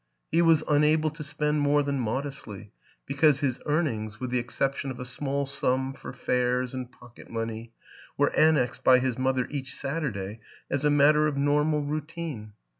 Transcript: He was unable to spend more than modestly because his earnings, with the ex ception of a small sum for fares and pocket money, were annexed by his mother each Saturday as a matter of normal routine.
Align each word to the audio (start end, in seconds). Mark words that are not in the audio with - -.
He 0.31 0.41
was 0.41 0.63
unable 0.67 1.11
to 1.11 1.23
spend 1.23 1.61
more 1.61 1.83
than 1.83 1.99
modestly 1.99 2.71
because 3.05 3.41
his 3.41 3.59
earnings, 3.67 4.19
with 4.19 4.31
the 4.31 4.39
ex 4.39 4.57
ception 4.57 4.89
of 4.89 4.99
a 4.99 5.05
small 5.05 5.45
sum 5.45 5.93
for 5.93 6.11
fares 6.11 6.73
and 6.73 6.91
pocket 6.91 7.29
money, 7.29 7.73
were 8.17 8.33
annexed 8.35 8.83
by 8.83 8.97
his 8.97 9.19
mother 9.19 9.47
each 9.51 9.75
Saturday 9.75 10.39
as 10.71 10.83
a 10.83 10.89
matter 10.89 11.27
of 11.27 11.37
normal 11.37 11.83
routine. 11.83 12.53